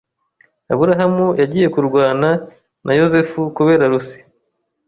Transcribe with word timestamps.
Aburahamu 0.71 1.27
yagiye 1.41 1.67
kurwana 1.73 2.29
na 2.85 2.93
Yozefu 2.99 3.39
kubera 3.57 3.83
Lucy. 3.91 4.17